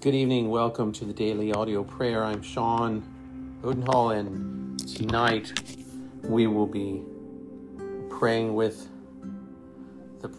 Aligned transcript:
Good 0.00 0.14
evening. 0.14 0.48
Welcome 0.48 0.92
to 0.92 1.04
the 1.04 1.12
daily 1.12 1.52
audio 1.52 1.84
prayer. 1.84 2.24
I'm 2.24 2.40
Sean 2.40 3.04
Odenhall, 3.62 4.12
and 4.12 4.78
tonight 4.96 5.52
we 6.22 6.46
will 6.46 6.66
be 6.66 7.02
praying 8.08 8.54
with 8.54 8.88
the 10.22 10.34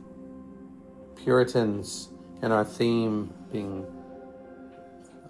Puritans, 1.16 2.10
and 2.42 2.52
our 2.52 2.66
theme 2.66 3.32
being 3.52 3.86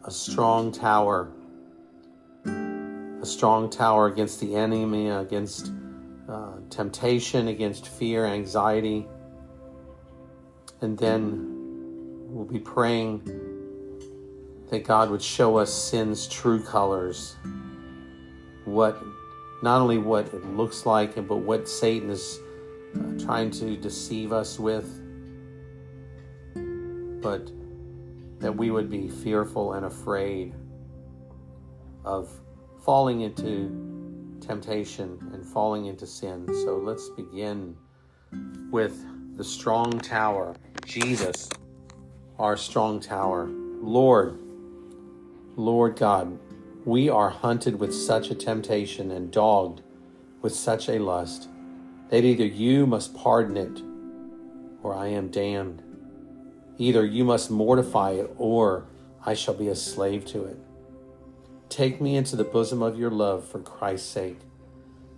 a 0.05 0.11
strong 0.11 0.71
tower. 0.71 1.29
A 2.45 3.25
strong 3.25 3.69
tower 3.69 4.07
against 4.07 4.39
the 4.39 4.55
enemy, 4.55 5.09
against 5.09 5.73
uh, 6.29 6.53
temptation, 6.69 7.49
against 7.49 7.85
fear, 7.85 8.25
anxiety. 8.25 9.09
And 10.79 10.97
then 10.97 12.29
we'll 12.29 12.45
be 12.45 12.59
praying 12.59 13.50
that 14.71 14.85
God 14.85 15.09
would 15.11 15.21
show 15.21 15.57
us 15.57 15.71
sin's 15.71 16.27
true 16.27 16.63
colors. 16.63 17.35
What, 18.63 19.03
not 19.61 19.81
only 19.81 19.97
what 19.97 20.27
it 20.27 20.45
looks 20.45 20.85
like, 20.85 21.15
but 21.27 21.37
what 21.37 21.67
Satan 21.67 22.09
is 22.09 22.39
uh, 22.95 23.23
trying 23.23 23.51
to 23.51 23.75
deceive 23.75 24.31
us 24.31 24.57
with, 24.57 24.85
but 27.21 27.51
that 28.39 28.55
we 28.55 28.71
would 28.71 28.89
be 28.89 29.09
fearful 29.09 29.73
and 29.73 29.85
afraid 29.85 30.55
of 32.05 32.31
falling 32.83 33.21
into 33.21 34.37
temptation 34.39 35.19
and 35.33 35.45
falling 35.45 35.87
into 35.87 36.07
sin. 36.07 36.47
So 36.63 36.77
let's 36.77 37.09
begin 37.09 37.75
with 38.71 39.05
the 39.35 39.43
strong 39.43 39.99
tower, 39.99 40.55
Jesus, 40.85 41.49
our 42.39 42.55
strong 42.55 43.01
tower. 43.01 43.49
Lord, 43.81 44.39
Lord 45.57 45.97
God, 45.97 46.39
we 46.85 47.09
are 47.09 47.29
hunted 47.29 47.79
with 47.79 47.93
such 47.93 48.31
a 48.31 48.35
temptation 48.35 49.11
and 49.11 49.31
dogged 49.31 49.81
with 50.41 50.55
such 50.55 50.87
a 50.87 50.99
lust 50.99 51.49
that 52.09 52.23
either 52.23 52.45
you 52.45 52.87
must 52.87 53.13
pardon 53.13 53.57
it 53.57 53.81
or 54.81 54.95
I 54.95 55.07
am 55.07 55.27
damned. 55.29 55.83
Either 56.77 57.05
you 57.05 57.25
must 57.25 57.51
mortify 57.51 58.11
it 58.11 58.33
or 58.37 58.85
I 59.25 59.33
shall 59.33 59.53
be 59.53 59.67
a 59.67 59.75
slave 59.75 60.25
to 60.27 60.45
it. 60.45 60.57
Take 61.67 61.99
me 61.99 62.15
into 62.15 62.35
the 62.35 62.43
bosom 62.43 62.81
of 62.81 62.97
your 62.97 63.11
love 63.11 63.45
for 63.45 63.59
Christ's 63.59 64.09
sake. 64.09 64.39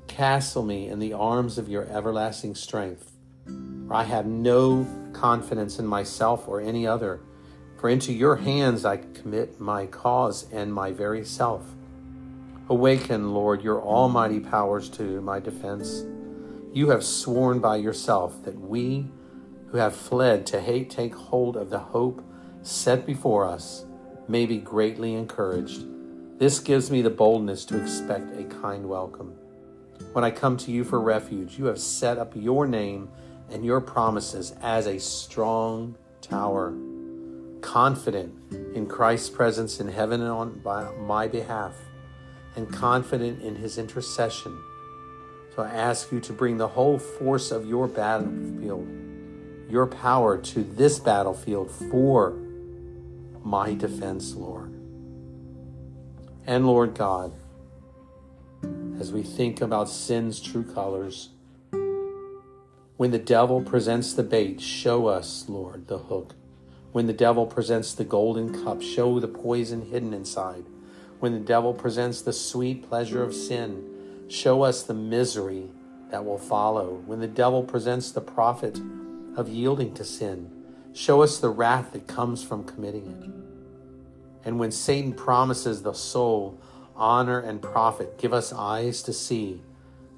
Castle 0.08 0.64
me 0.64 0.88
in 0.88 1.00
the 1.00 1.14
arms 1.14 1.58
of 1.58 1.70
your 1.70 1.86
everlasting 1.86 2.56
strength. 2.56 3.12
For 3.46 3.94
I 3.94 4.04
have 4.04 4.26
no 4.26 4.86
confidence 5.14 5.78
in 5.78 5.86
myself 5.86 6.48
or 6.48 6.60
any 6.60 6.86
other 6.88 7.22
for 7.84 7.90
into 7.90 8.14
your 8.14 8.38
hands 8.38 8.86
I 8.86 8.96
commit 8.96 9.60
my 9.60 9.88
cause 9.88 10.50
and 10.54 10.74
my 10.74 10.94
very 10.94 11.26
self. 11.26 11.76
Awaken, 12.70 13.34
Lord, 13.34 13.62
your 13.62 13.82
almighty 13.82 14.40
powers 14.40 14.88
to 14.92 15.20
my 15.20 15.42
defense. 15.42 16.06
You 16.72 16.92
have 16.92 17.04
sworn 17.04 17.60
by 17.60 17.76
yourself 17.76 18.42
that 18.46 18.58
we 18.58 19.12
who 19.68 19.80
have 19.80 19.94
fled 19.94 20.46
to 20.46 20.62
hate 20.62 20.90
take 20.90 21.14
hold 21.14 21.58
of 21.58 21.70
the 21.70 21.80
hope 21.80 22.24
set 22.62 23.06
before 23.06 23.46
us 23.46 23.84
may 24.30 24.46
be 24.46 24.60
greatly 24.60 25.14
encouraged. 25.14 25.84
This 26.40 26.60
gives 26.60 26.90
me 26.90 27.02
the 27.02 27.10
boldness 27.10 27.66
to 27.66 27.82
expect 27.82 28.40
a 28.40 28.46
kind 28.46 28.88
welcome. 28.88 29.36
When 30.14 30.24
I 30.24 30.32
come 30.32 30.56
to 30.56 30.72
you 30.72 30.86
for 30.86 31.02
refuge, 31.02 31.60
you 31.60 31.66
have 31.66 31.80
set 31.82 32.18
up 32.18 32.32
your 32.34 32.66
name 32.66 33.10
and 33.52 33.66
your 33.66 33.82
promises 33.82 34.54
as 34.62 34.88
a 34.88 34.98
strong 35.02 35.98
tower 36.22 36.74
confident 37.64 38.36
in 38.76 38.86
Christ's 38.86 39.32
presence 39.32 39.80
in 39.80 39.88
heaven 39.88 40.22
and 40.22 40.30
on 40.30 40.62
my 41.08 41.28
behalf, 41.28 41.74
and 42.56 42.72
confident 42.72 43.42
in 43.42 43.56
his 43.56 43.80
intercession. 43.80 44.56
So 45.56 45.64
I 45.64 45.70
ask 45.70 46.12
you 46.12 46.20
to 46.20 46.34
bring 46.34 46.58
the 46.58 46.68
whole 46.68 47.00
force 47.00 47.52
of 47.52 47.66
your 47.66 47.88
battlefield, 47.88 48.88
your 49.70 49.88
power 49.88 50.38
to 50.38 50.64
this 50.64 51.00
battlefield 51.00 51.72
for 51.72 52.38
my 53.44 53.74
defense, 53.74 54.36
Lord. 54.36 54.72
And 56.46 56.68
Lord 56.68 56.94
God, 56.94 57.34
as 59.00 59.12
we 59.12 59.24
think 59.24 59.62
about 59.62 59.90
sin's 59.90 60.40
true 60.40 60.64
colors, 60.64 61.30
when 62.98 63.12
the 63.12 63.20
devil 63.20 63.62
presents 63.62 64.14
the 64.14 64.24
bait, 64.24 64.62
show 64.62 65.08
us, 65.08 65.46
Lord, 65.48 65.88
the 65.88 65.98
hook. 65.98 66.36
When 66.94 67.08
the 67.08 67.14
devil 67.14 67.48
presents 67.48 67.96
the 67.96 68.04
golden 68.04 68.64
cup, 68.64 68.84
show 68.84 69.20
the 69.20 69.28
poison 69.28 69.82
hidden 69.82 70.14
inside. 70.14 70.64
When 71.20 71.34
the 71.34 71.40
devil 71.40 71.74
presents 71.74 72.22
the 72.22 72.34
sweet 72.34 72.88
pleasure 72.88 73.24
of 73.24 73.34
sin, 73.34 74.28
show 74.28 74.62
us 74.62 74.84
the 74.84 74.94
misery 74.94 75.72
that 76.12 76.24
will 76.24 76.38
follow. 76.38 77.02
When 77.08 77.20
the 77.20 77.28
devil 77.28 77.64
presents 77.64 78.12
the 78.12 78.22
profit 78.22 78.80
of 79.36 79.50
yielding 79.50 79.96
to 79.96 80.06
sin, 80.06 80.52
show 80.94 81.24
us 81.24 81.40
the 81.40 81.50
wrath 81.50 81.94
that 81.94 82.06
comes 82.06 82.44
from 82.44 82.64
committing 82.64 83.08
it. 83.08 84.48
And 84.48 84.60
when 84.60 84.72
Satan 84.72 85.14
promises 85.14 85.82
the 85.82 85.94
soul 85.94 86.62
honor 86.96 87.40
and 87.40 87.60
profit, 87.60 88.20
give 88.20 88.34
us 88.34 88.54
eyes 88.54 89.02
to 89.02 89.14
see 89.14 89.64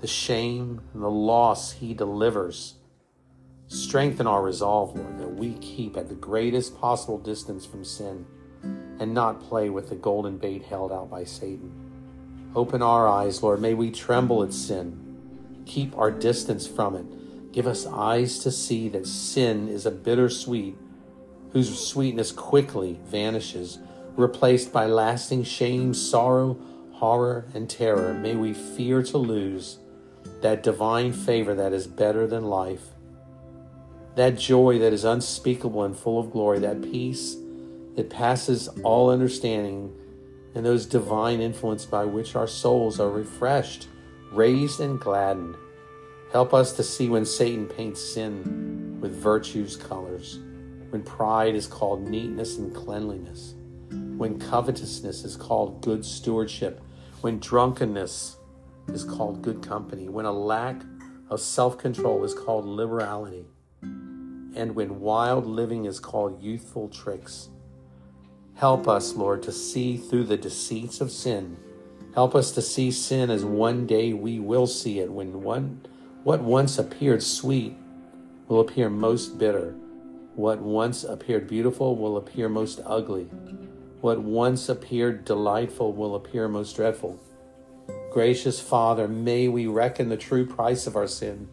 the 0.02 0.08
shame 0.08 0.82
and 0.94 1.02
the 1.02 1.10
loss 1.10 1.72
he 1.72 1.94
delivers 1.94 2.74
Strengthen 3.96 4.28
our 4.28 4.44
resolve, 4.44 4.94
Lord, 4.94 5.18
that 5.20 5.36
we 5.36 5.54
keep 5.60 5.96
at 5.96 6.10
the 6.10 6.16
greatest 6.16 6.78
possible 6.82 7.18
distance 7.18 7.66
from 7.66 7.86
sin 7.86 8.26
and 9.00 9.14
not 9.14 9.40
play 9.40 9.70
with 9.70 9.88
the 9.88 9.96
golden 9.96 10.38
bait 10.38 10.64
held 10.64 10.92
out 10.92 11.10
by 11.10 11.24
Satan. 11.24 11.72
Open 12.54 12.82
our 12.82 13.08
eyes, 13.08 13.42
Lord. 13.42 13.62
May 13.62 13.74
we 13.74 13.92
tremble 13.92 14.44
at 14.44 14.52
sin. 14.52 15.62
Keep 15.66 15.98
our 15.98 16.12
distance 16.12 16.68
from 16.68 16.94
it. 16.94 17.54
Give 17.54 17.68
us 17.68 17.86
eyes 17.86 18.40
to 18.40 18.52
see 18.52 18.90
that 18.90 19.08
sin 19.08 19.70
is 19.70 19.86
a 19.86 19.92
bitter 19.92 20.28
sweet 20.28 20.76
whose 21.54 21.88
sweetness 21.88 22.34
quickly 22.34 23.00
vanishes, 23.06 23.80
replaced 24.18 24.74
by 24.74 24.88
lasting 24.88 25.46
shame, 25.46 25.94
sorrow, 25.94 26.60
horror, 26.96 27.48
and 27.54 27.70
terror. 27.70 28.14
May 28.14 28.36
we 28.36 28.54
fear 28.54 29.02
to 29.04 29.18
lose 29.18 29.80
that 30.42 30.64
divine 30.64 31.14
favor 31.14 31.56
that 31.56 31.72
is 31.72 31.88
better 31.88 32.28
than 32.28 32.44
life 32.44 32.90
that 34.16 34.38
joy 34.38 34.80
that 34.80 34.94
is 34.94 35.04
unspeakable 35.04 35.84
and 35.84 35.96
full 35.96 36.20
of 36.20 36.32
glory, 36.32 36.60
that 36.60 36.82
peace 36.82 37.36
that 37.96 38.10
passes 38.10 38.68
all 38.84 39.10
understanding, 39.10 39.94
and 40.54 40.66
those 40.66 40.86
divine 40.86 41.42
influence 41.42 41.86
by 41.86 42.06
which 42.06 42.36
our 42.36 42.48
souls 42.48 43.00
are 43.00 43.10
refreshed, 43.10 43.88
raised, 44.32 44.80
and 44.80 45.00
gladdened. 45.00 45.56
Help 46.32 46.54
us 46.54 46.74
to 46.74 46.84
see 46.84 47.10
when 47.10 47.26
Satan 47.26 47.68
paints 47.68 48.02
sin 48.02 48.98
with 49.02 49.14
virtue's 49.16 49.76
colors, 49.76 50.40
when 50.90 51.04
pride 51.04 51.56
is 51.56 51.68
called 51.68 52.08
neatness 52.08 52.58
and 52.58 52.74
cleanliness, 52.74 53.56
when 54.18 54.40
covetousness 54.40 55.24
is 55.26 55.36
called 55.36 55.82
good 55.82 56.06
stewardship, 56.06 56.82
when 57.22 57.40
drunkenness 57.40 58.38
is 58.90 59.04
called 59.04 59.42
good 59.42 59.62
company, 59.62 60.08
when 60.08 60.26
a 60.26 60.32
lack 60.32 60.82
of 61.30 61.40
self 61.42 61.78
control 61.78 62.24
is 62.24 62.34
called 62.34 62.66
liberality 62.66 63.46
and 64.56 64.76
when 64.76 65.00
wild 65.00 65.46
living 65.46 65.86
is 65.86 66.00
called 66.00 66.42
youthful 66.42 66.88
tricks. 66.88 67.50
Help 68.56 68.88
us, 68.88 69.14
Lord, 69.14 69.44
to 69.44 69.52
see 69.52 69.98
through 69.98 70.24
the 70.24 70.38
deceits 70.38 71.02
of 71.02 71.12
sin. 71.12 71.58
Help 72.14 72.34
us 72.34 72.52
to 72.52 72.62
see 72.62 72.90
sin 72.90 73.30
as 73.30 73.44
one 73.44 73.86
day 73.86 74.14
we 74.14 74.40
will 74.40 74.68
see 74.68 75.00
it, 75.00 75.12
when 75.12 75.42
one, 75.44 75.86
what 76.24 76.42
once 76.42 76.78
appeared 76.78 77.22
sweet 77.22 77.76
will 78.48 78.62
appear 78.62 78.90
most 78.90 79.38
bitter. 79.38 79.76
What 80.36 80.62
once 80.62 81.04
appeared 81.04 81.48
beautiful 81.48 81.98
will 81.98 82.16
appear 82.16 82.48
most 82.48 82.80
ugly. 82.86 83.26
What 84.00 84.20
once 84.20 84.70
appeared 84.70 85.26
delightful 85.26 85.92
will 85.92 86.16
appear 86.16 86.48
most 86.48 86.76
dreadful. 86.76 87.20
Gracious 88.12 88.62
Father, 88.62 89.08
may 89.08 89.50
we 89.50 89.68
reckon 89.68 90.08
the 90.08 90.18
true 90.18 90.46
price 90.46 90.88
of 90.88 90.96
our 90.96 91.08
sin 91.08 91.50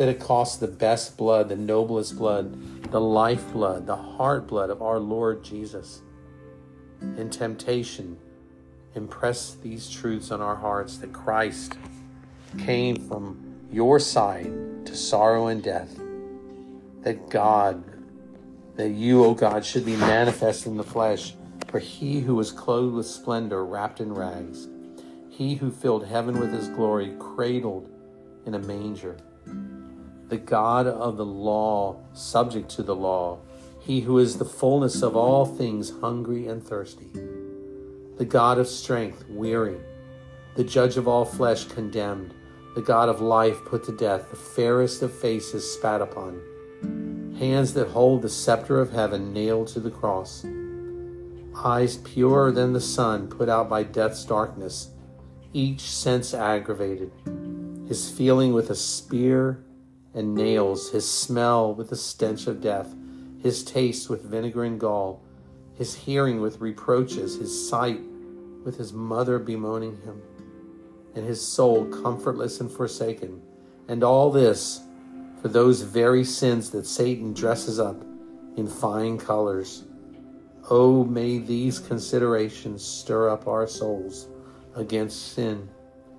that 0.00 0.08
it 0.08 0.18
costs 0.18 0.56
the 0.56 0.66
best 0.66 1.18
blood, 1.18 1.50
the 1.50 1.56
noblest 1.56 2.16
blood, 2.16 2.90
the 2.90 2.98
life 2.98 3.52
blood, 3.52 3.86
the 3.86 3.94
heart 3.94 4.46
blood 4.46 4.70
of 4.70 4.80
our 4.80 4.98
Lord 4.98 5.44
Jesus. 5.44 6.00
In 7.18 7.28
temptation, 7.28 8.16
impress 8.94 9.56
these 9.56 9.90
truths 9.90 10.30
on 10.30 10.40
our 10.40 10.56
hearts 10.56 10.96
that 10.96 11.12
Christ 11.12 11.76
came 12.56 12.96
from 12.96 13.60
your 13.70 13.98
side 13.98 14.86
to 14.86 14.96
sorrow 14.96 15.48
and 15.48 15.62
death, 15.62 15.94
that 17.02 17.28
God, 17.28 17.84
that 18.76 18.92
you, 18.92 19.22
O 19.22 19.34
God, 19.34 19.66
should 19.66 19.84
be 19.84 19.96
manifest 19.96 20.64
in 20.64 20.78
the 20.78 20.82
flesh, 20.82 21.34
for 21.68 21.78
he 21.78 22.20
who 22.20 22.34
was 22.36 22.52
clothed 22.52 22.94
with 22.94 23.06
splendor, 23.06 23.66
wrapped 23.66 24.00
in 24.00 24.14
rags, 24.14 24.66
he 25.28 25.56
who 25.56 25.70
filled 25.70 26.06
heaven 26.06 26.40
with 26.40 26.54
his 26.54 26.68
glory, 26.68 27.14
cradled 27.18 27.86
in 28.46 28.54
a 28.54 28.58
manger 28.58 29.18
the 30.30 30.38
God 30.38 30.86
of 30.86 31.16
the 31.16 31.24
law, 31.24 31.96
subject 32.14 32.68
to 32.70 32.84
the 32.84 32.94
law, 32.94 33.40
He 33.80 34.00
who 34.00 34.18
is 34.18 34.38
the 34.38 34.44
fullness 34.44 35.02
of 35.02 35.16
all 35.16 35.44
things, 35.44 35.92
hungry 36.00 36.46
and 36.46 36.64
thirsty, 36.64 37.10
the 38.16 38.24
God 38.24 38.56
of 38.58 38.68
strength, 38.68 39.24
weary, 39.28 39.80
the 40.54 40.62
judge 40.62 40.96
of 40.96 41.08
all 41.08 41.24
flesh, 41.24 41.64
condemned, 41.64 42.32
the 42.76 42.80
God 42.80 43.08
of 43.08 43.20
life, 43.20 43.64
put 43.64 43.82
to 43.84 43.92
death, 43.92 44.30
the 44.30 44.36
fairest 44.36 45.02
of 45.02 45.12
faces, 45.12 45.74
spat 45.74 46.00
upon, 46.00 46.40
hands 47.36 47.74
that 47.74 47.88
hold 47.88 48.22
the 48.22 48.28
scepter 48.28 48.80
of 48.80 48.92
heaven, 48.92 49.32
nailed 49.32 49.66
to 49.68 49.80
the 49.80 49.90
cross, 49.90 50.46
eyes 51.56 51.96
purer 51.96 52.52
than 52.52 52.72
the 52.72 52.80
sun, 52.80 53.26
put 53.26 53.48
out 53.48 53.68
by 53.68 53.82
death's 53.82 54.24
darkness, 54.24 54.90
each 55.52 55.80
sense 55.80 56.32
aggravated, 56.32 57.10
his 57.88 58.08
feeling 58.08 58.52
with 58.52 58.70
a 58.70 58.76
spear 58.76 59.64
and 60.14 60.34
nails, 60.34 60.90
his 60.90 61.08
smell 61.08 61.74
with 61.74 61.90
the 61.90 61.96
stench 61.96 62.46
of 62.46 62.60
death, 62.60 62.94
his 63.42 63.64
taste 63.64 64.10
with 64.10 64.24
vinegar 64.24 64.64
and 64.64 64.80
gall, 64.80 65.22
his 65.74 65.94
hearing 65.94 66.40
with 66.40 66.60
reproaches, 66.60 67.36
his 67.36 67.68
sight 67.68 68.00
with 68.64 68.76
his 68.76 68.92
mother 68.92 69.38
bemoaning 69.38 69.96
him, 70.02 70.20
and 71.14 71.24
his 71.24 71.40
soul 71.40 71.86
comfortless 71.86 72.60
and 72.60 72.70
forsaken. 72.70 73.40
And 73.88 74.04
all 74.04 74.30
this 74.30 74.80
for 75.40 75.48
those 75.48 75.82
very 75.82 76.24
sins 76.24 76.70
that 76.70 76.86
Satan 76.86 77.32
dresses 77.32 77.80
up 77.80 78.02
in 78.56 78.68
fine 78.68 79.16
colors. 79.16 79.84
Oh, 80.68 81.04
may 81.04 81.38
these 81.38 81.78
considerations 81.78 82.84
stir 82.84 83.30
up 83.30 83.48
our 83.48 83.66
souls 83.66 84.28
against 84.76 85.32
sin, 85.32 85.68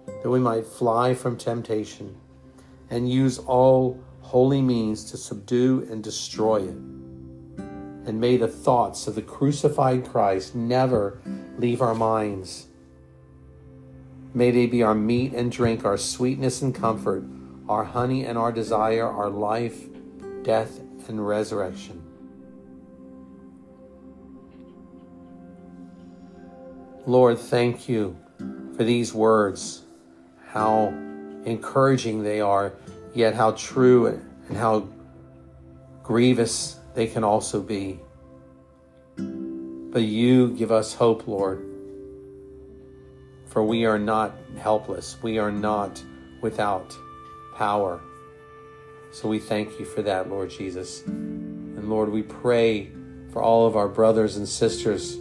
that 0.05 0.29
we 0.29 0.39
might 0.39 0.65
fly 0.65 1.13
from 1.13 1.37
temptation 1.37 2.15
and 2.91 3.09
use 3.09 3.39
all 3.39 3.99
holy 4.19 4.61
means 4.61 5.09
to 5.11 5.17
subdue 5.17 5.87
and 5.89 6.03
destroy 6.03 6.57
it. 6.57 6.77
And 8.05 8.19
may 8.19 8.37
the 8.37 8.47
thoughts 8.47 9.07
of 9.07 9.15
the 9.15 9.21
crucified 9.21 10.07
Christ 10.07 10.53
never 10.53 11.19
leave 11.57 11.81
our 11.81 11.95
minds. 11.95 12.67
May 14.33 14.51
they 14.51 14.65
be 14.65 14.83
our 14.83 14.95
meat 14.95 15.33
and 15.33 15.51
drink, 15.51 15.85
our 15.85 15.97
sweetness 15.97 16.61
and 16.61 16.75
comfort, 16.75 17.23
our 17.67 17.85
honey 17.85 18.25
and 18.25 18.37
our 18.37 18.51
desire, 18.51 19.07
our 19.07 19.29
life, 19.29 19.85
death, 20.43 20.79
and 21.07 21.25
resurrection. 21.25 22.01
Lord, 27.05 27.39
thank 27.39 27.89
you 27.89 28.17
for 28.75 28.83
these 28.83 29.13
words, 29.13 29.83
how 30.47 30.93
encouraging 31.45 32.23
they 32.23 32.41
are, 32.41 32.73
yet 33.13 33.33
how 33.33 33.51
true 33.51 34.07
and 34.47 34.57
how 34.57 34.87
grievous 36.03 36.79
they 36.93 37.07
can 37.07 37.23
also 37.23 37.61
be. 37.61 37.99
But 39.17 40.03
you 40.03 40.49
give 40.49 40.71
us 40.71 40.93
hope, 40.93 41.27
Lord, 41.27 41.65
for 43.47 43.63
we 43.63 43.85
are 43.85 43.99
not 43.99 44.35
helpless, 44.57 45.17
we 45.21 45.37
are 45.37 45.51
not 45.51 46.01
without 46.41 46.95
power. 47.55 48.01
So 49.11 49.27
we 49.27 49.39
thank 49.39 49.77
you 49.79 49.85
for 49.85 50.01
that, 50.03 50.29
Lord 50.29 50.49
Jesus. 50.49 51.03
And 51.05 51.89
Lord, 51.89 52.09
we 52.09 52.23
pray 52.23 52.91
for 53.31 53.41
all 53.41 53.67
of 53.67 53.75
our 53.75 53.89
brothers 53.89 54.37
and 54.37 54.47
sisters 54.47 55.17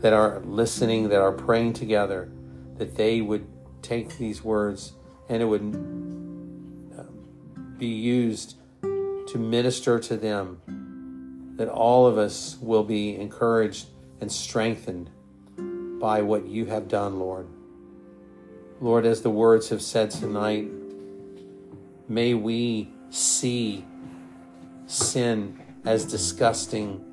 that 0.00 0.12
are 0.12 0.40
listening, 0.40 1.08
that 1.08 1.20
are 1.20 1.32
praying 1.32 1.72
together, 1.72 2.30
that 2.76 2.94
they 2.94 3.20
would 3.20 3.46
take 3.82 4.16
these 4.18 4.44
words 4.44 4.92
and 5.28 5.42
it 5.42 5.46
would 5.46 5.60
um, 5.60 7.08
be 7.78 7.88
used 7.88 8.56
to 8.82 9.38
minister 9.38 9.98
to 9.98 10.16
them, 10.16 10.60
that 11.56 11.68
all 11.68 12.06
of 12.06 12.18
us 12.18 12.58
will 12.60 12.84
be 12.84 13.16
encouraged 13.16 13.86
and 14.20 14.30
strengthened 14.30 15.10
by 16.00 16.22
what 16.22 16.46
you 16.46 16.66
have 16.66 16.88
done, 16.88 17.18
Lord. 17.18 17.46
Lord, 18.80 19.06
as 19.06 19.22
the 19.22 19.30
words 19.30 19.68
have 19.70 19.80
said 19.80 20.10
tonight, 20.10 20.68
may 22.08 22.34
we 22.34 22.90
see 23.10 23.84
sin 24.86 25.60
as 25.84 26.04
disgusting 26.04 27.04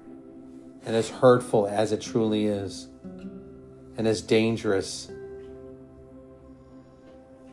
and 0.85 0.95
as 0.95 1.09
hurtful 1.09 1.67
as 1.67 1.91
it 1.91 2.01
truly 2.01 2.47
is, 2.47 2.87
and 3.97 4.07
as 4.07 4.21
dangerous, 4.21 5.11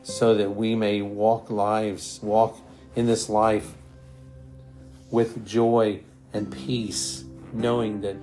so 0.09 0.33
that 0.35 0.49
we 0.49 0.75
may 0.75 1.01
walk 1.01 1.49
lives, 1.49 2.19
walk 2.23 2.59
in 2.95 3.05
this 3.05 3.29
life 3.29 3.73
with 5.11 5.45
joy 5.45 6.01
and 6.33 6.51
peace, 6.51 7.23
knowing 7.53 8.01
that 8.01 8.17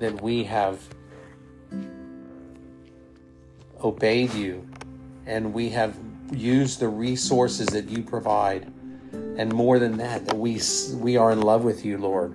that 0.00 0.20
we 0.20 0.44
have 0.44 0.80
obeyed 3.82 4.32
you 4.34 4.66
and 5.26 5.52
we 5.54 5.70
have 5.70 5.96
used 6.32 6.80
the 6.80 6.88
resources 6.88 7.68
that 7.68 7.88
you 7.88 8.02
provide. 8.02 8.70
And 9.12 9.52
more 9.52 9.78
than 9.78 9.96
that 9.98 10.26
that 10.26 10.36
we 10.36 10.60
we 10.94 11.16
are 11.16 11.32
in 11.32 11.40
love 11.40 11.64
with 11.64 11.84
you 11.84 11.98
lord. 11.98 12.34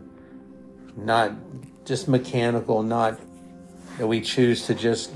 Not 0.95 1.33
just 1.85 2.07
mechanical 2.07 2.83
not 2.83 3.19
that 3.97 4.07
we 4.07 4.21
choose 4.21 4.65
to 4.67 4.73
just 4.73 5.11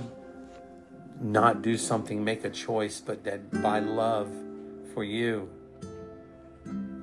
not 1.24 1.62
do 1.62 1.78
something 1.78 2.24
make 2.24 2.44
a 2.44 2.50
choice 2.50 3.00
but 3.00 3.24
that 3.24 3.62
by 3.62 3.80
love 3.80 4.30
for 4.94 5.04
you 5.04 5.50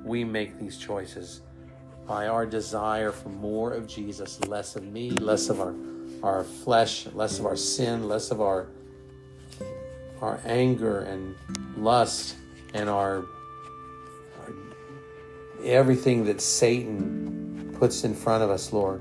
we 0.05 0.25
make 0.25 0.58
these 0.58 0.76
choices 0.76 1.40
by 2.11 2.26
our 2.26 2.44
desire 2.44 3.12
for 3.12 3.28
more 3.28 3.72
of 3.72 3.87
Jesus, 3.87 4.40
less 4.46 4.75
of 4.75 4.82
me, 4.82 5.12
less 5.12 5.49
of 5.49 5.61
our, 5.61 5.72
our 6.25 6.43
flesh, 6.43 7.06
less 7.14 7.38
of 7.38 7.46
our 7.46 7.55
sin, 7.55 8.08
less 8.08 8.32
of 8.32 8.40
our, 8.40 8.67
our 10.20 10.40
anger 10.44 11.02
and 11.02 11.37
lust 11.76 12.34
and 12.75 12.90
our, 12.90 13.19
our 14.40 14.52
everything 15.64 16.25
that 16.25 16.40
Satan 16.40 17.76
puts 17.78 18.02
in 18.02 18.12
front 18.12 18.43
of 18.43 18.50
us, 18.50 18.73
Lord. 18.73 19.00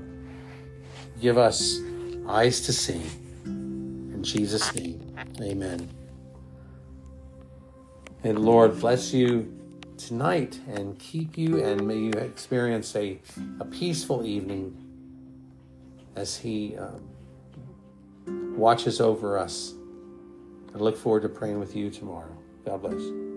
Give 1.20 1.36
us 1.36 1.80
eyes 2.28 2.60
to 2.60 2.72
see. 2.72 3.02
In 3.44 4.22
Jesus' 4.22 4.72
name, 4.72 5.09
amen. 5.42 5.88
And 8.22 8.38
Lord, 8.38 8.78
bless 8.80 9.14
you 9.14 9.56
tonight 9.96 10.58
and 10.68 10.98
keep 10.98 11.38
you, 11.38 11.62
and 11.62 11.86
may 11.86 11.96
you 11.96 12.12
experience 12.12 12.94
a, 12.96 13.18
a 13.60 13.64
peaceful 13.64 14.24
evening 14.24 14.76
as 16.16 16.36
He 16.36 16.76
um, 16.76 17.00
watches 18.56 19.00
over 19.00 19.38
us. 19.38 19.74
I 20.74 20.78
look 20.78 20.96
forward 20.96 21.22
to 21.22 21.28
praying 21.28 21.58
with 21.58 21.74
you 21.74 21.90
tomorrow. 21.90 22.36
God 22.64 22.82
bless. 22.82 23.29